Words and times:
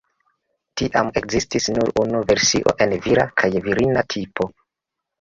Tiam 0.81 1.11
ekzistis 1.21 1.69
nur 1.77 1.93
unu 2.05 2.23
versio 2.33 2.75
en 2.89 2.99
vira 3.07 3.31
kaj 3.45 3.55
virina 3.71 4.09
tipo. 4.19 4.53